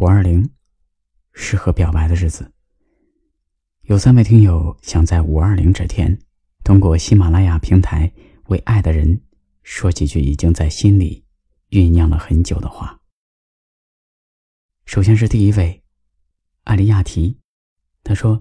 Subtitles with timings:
[0.00, 0.48] 五二零，
[1.32, 2.52] 适合表白的日子。
[3.80, 6.16] 有三位听友想在五二零这天，
[6.62, 8.12] 通过喜马拉雅平台
[8.44, 9.20] 为爱的人
[9.64, 11.24] 说几句已经在心里
[11.70, 13.00] 酝酿了很久的话。
[14.86, 15.82] 首先是第一位，
[16.62, 17.40] 艾利亚提，
[18.04, 18.40] 他说，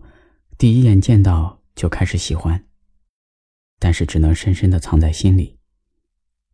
[0.60, 2.68] 第一眼见到就开始喜欢，
[3.80, 5.58] 但是只能深深的藏在心里。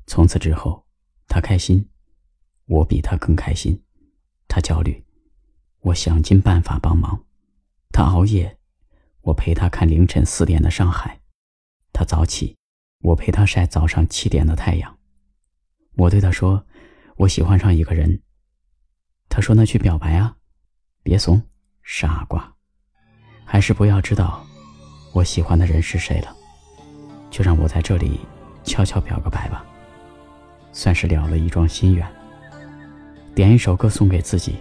[0.08, 0.88] 从此之后，
[1.28, 1.90] 他开心，
[2.68, 3.83] 我比他更开心。
[4.54, 5.04] 他焦虑，
[5.82, 7.26] 我想尽办法帮忙；
[7.92, 8.60] 他熬夜，
[9.22, 11.22] 我陪他看凌晨四点的上海；
[11.92, 12.56] 他早起，
[13.00, 15.00] 我陪他晒早上七点的太阳。
[15.96, 16.68] 我对他说
[17.18, 18.22] ：“我喜欢上一个人。”
[19.28, 20.38] 他说：“那去表白啊，
[21.02, 21.42] 别怂，
[21.82, 22.54] 傻瓜，
[23.44, 24.46] 还是不要知道
[25.14, 26.32] 我喜欢的人是谁了，
[27.32, 28.20] 就让我在这里
[28.64, 29.66] 悄悄表个白吧，
[30.72, 32.08] 算是了了一桩心愿。”
[33.36, 34.58] 点一首歌送给自己，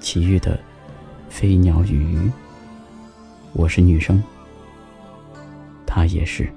[0.00, 0.56] 齐豫的
[1.28, 2.18] 《飞鸟与鱼》。
[3.52, 4.20] 我是女生，
[5.86, 6.52] 她也是。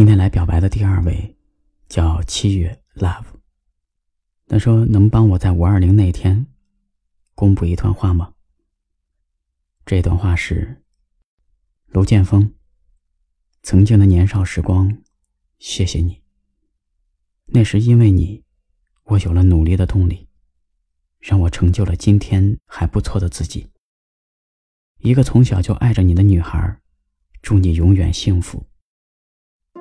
[0.00, 1.36] 今天来表白的第二位，
[1.86, 3.26] 叫七月 Love。
[4.46, 6.46] 他说：“能帮我在五二零那天，
[7.34, 8.32] 公布一段话吗？”
[9.84, 10.82] 这段话是：
[11.88, 12.54] 卢建峰。
[13.62, 15.02] 曾经的年少时光，
[15.58, 16.22] 谢谢你。
[17.48, 18.42] 那是因为你，
[19.04, 20.28] 我有了努力的动力，
[21.18, 23.68] 让我成就了今天还不错的自己。
[25.00, 26.80] 一个从小就爱着你的女孩，
[27.42, 28.64] 祝你永远幸福。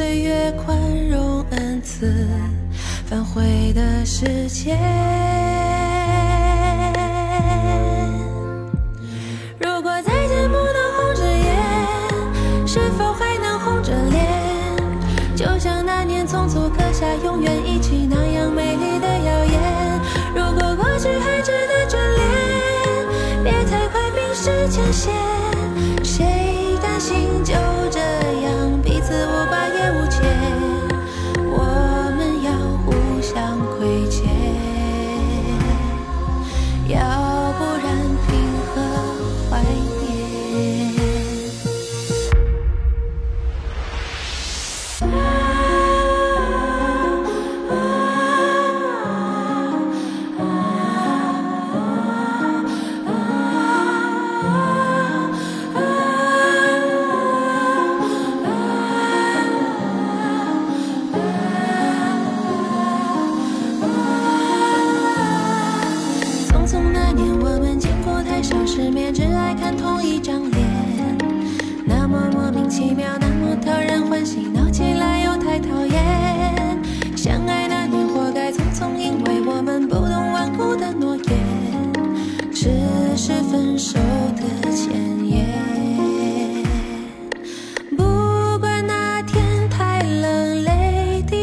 [0.00, 0.74] 岁月宽
[1.10, 2.26] 容恩赐，
[3.04, 5.29] 反悔的时间。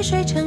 [0.07, 0.46] 觉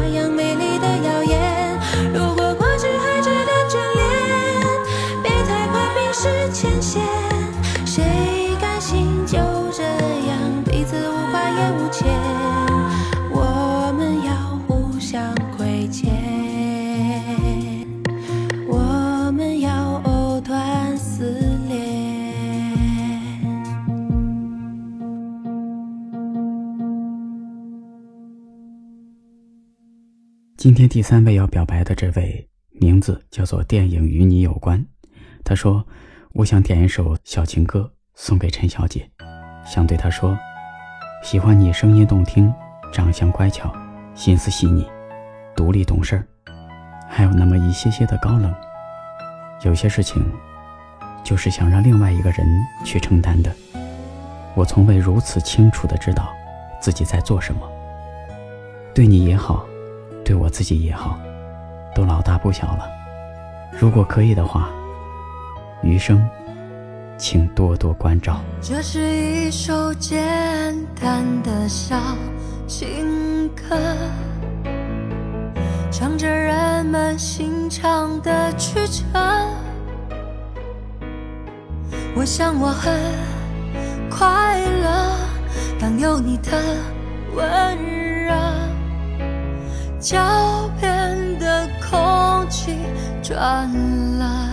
[30.61, 34.85] 今天第三位要表白的这位，名字叫做电影与你有关。
[35.43, 35.83] 他说
[36.33, 39.09] ：“我想点一首小情歌送给陈小姐，
[39.65, 40.37] 想对她说，
[41.23, 42.53] 喜欢你声音动听，
[42.93, 43.75] 长相乖巧，
[44.13, 44.85] 心思细腻，
[45.55, 46.27] 独立懂事儿，
[47.09, 48.53] 还有那么一些些的高冷。
[49.63, 50.23] 有些事情，
[51.23, 52.45] 就是想让另外一个人
[52.85, 53.51] 去承担的。
[54.53, 56.31] 我从未如此清楚的知道
[56.79, 57.67] 自己在做什么，
[58.93, 59.65] 对你也好。”
[60.31, 61.19] 对我自己也好，
[61.93, 62.89] 都老大不小了。
[63.77, 64.69] 如果可以的话，
[65.83, 66.25] 余生，
[67.17, 68.39] 请多多关照。
[68.61, 71.97] 这是一首简单的小
[72.65, 73.75] 情歌，
[75.91, 79.03] 唱着人们心肠的曲折。
[82.15, 82.93] 我想我很
[84.09, 85.13] 快乐，
[85.77, 86.51] 当有你的
[87.35, 88.33] 温热，
[90.01, 90.17] 脚
[90.79, 92.75] 边的空气
[93.21, 93.69] 转
[94.17, 94.51] 了。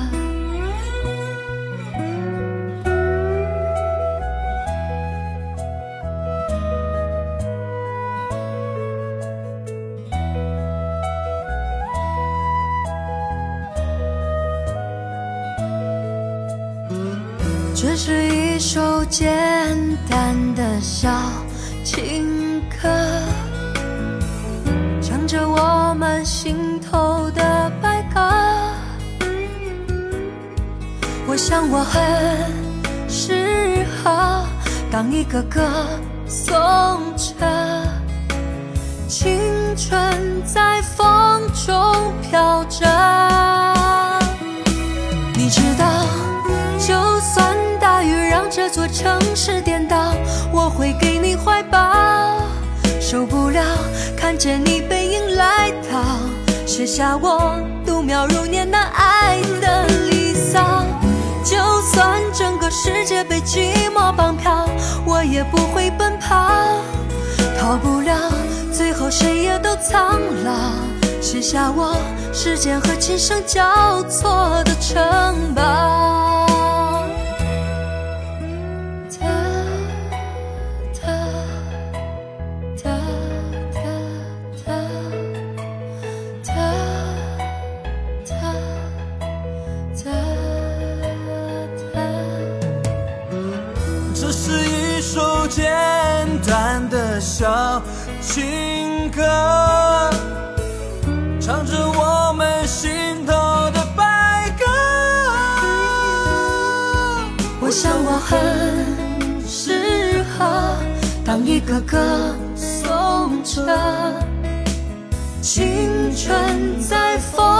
[17.75, 19.27] 这是一首简
[20.11, 21.09] 单的小
[26.25, 28.21] 心头的白鸽。
[31.27, 32.01] 我想我很
[33.09, 34.45] 适合
[34.91, 35.61] 当一个歌
[36.27, 36.55] 颂
[37.17, 37.47] 者，
[39.07, 39.39] 青
[39.77, 42.87] 春在风中飘着。
[45.35, 45.85] 你知道，
[46.79, 50.13] 就算大雨让这座城市颠倒，
[50.53, 51.79] 我会给你怀抱。
[53.01, 53.63] 受不了
[54.17, 54.98] 看见你背，
[56.79, 60.85] 写下我度秒如年那爱的离骚。
[61.43, 64.69] 就算整个世界被寂寞绑票，
[65.05, 66.37] 我也不会奔跑。
[67.59, 68.31] 逃不了，
[68.73, 70.53] 最后谁也都苍老。
[71.21, 71.97] 写下我
[72.33, 76.28] 时间和琴声交错的城堡。
[97.39, 97.81] 小
[98.21, 99.23] 情歌，
[101.41, 103.33] 唱着我们心头
[103.71, 104.65] 的白鸽。
[107.61, 110.75] 我想我很适合
[111.25, 111.97] 当一个歌
[112.57, 113.65] 颂者，
[115.41, 117.58] 青春在风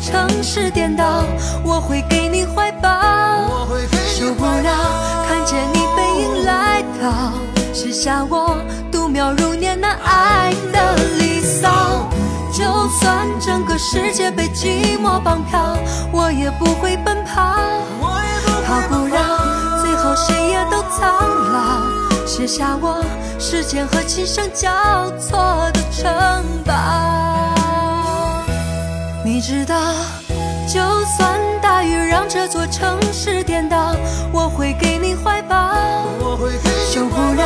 [0.00, 1.24] 城市颠倒，
[1.62, 2.90] 我会给你怀抱。
[4.06, 4.70] 受不了
[5.28, 7.32] 看见你背影来到，
[7.72, 8.56] 写下我
[8.90, 12.08] 度秒如年那爱的离骚。
[12.52, 15.76] 就算整个世界被寂寞绑票，
[16.12, 17.56] 我也不会奔跑。
[18.00, 21.14] 我也不逃不了，最后谁也都苍
[21.52, 23.04] 老，写下我
[23.38, 24.70] 时间和琴声交
[25.18, 25.38] 错
[25.72, 27.59] 的城堡。
[29.22, 29.76] 你知道，
[30.66, 33.94] 就算大雨让这座城市颠倒，
[34.32, 35.74] 我会给你怀抱。
[36.90, 37.44] 受不了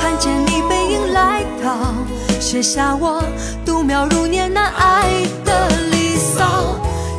[0.00, 1.94] 看见你背影来到，
[2.40, 3.22] 写下我
[3.64, 6.76] 度秒如年那爱的离骚。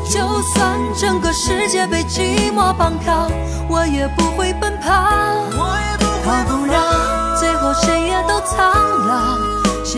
[0.10, 3.30] 就算整个世界被寂寞绑票，
[3.70, 5.61] 我也不会奔跑。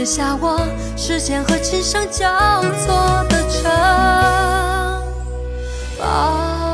[0.03, 0.59] 写下我
[0.97, 2.27] 时间和琴声交
[2.61, 3.71] 错的城
[5.97, 6.72] 堡。